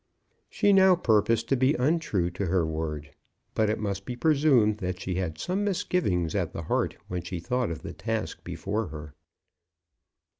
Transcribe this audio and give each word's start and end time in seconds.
She 0.49 0.73
now 0.73 0.95
purposed 0.95 1.47
to 1.49 1.55
be 1.55 1.75
untrue 1.75 2.31
to 2.31 2.47
her 2.47 2.65
word; 2.65 3.13
but 3.53 3.69
it 3.69 3.77
must 3.77 4.03
be 4.03 4.15
presumed 4.15 4.79
that 4.79 4.99
she 4.99 5.13
had 5.13 5.37
some 5.37 5.63
misgivings 5.63 6.33
at 6.33 6.53
the 6.53 6.63
heart 6.63 6.97
when 7.07 7.21
she 7.21 7.39
thought 7.39 7.69
of 7.69 7.83
the 7.83 7.93
task 7.93 8.43
before 8.43 8.87
her. 8.87 9.13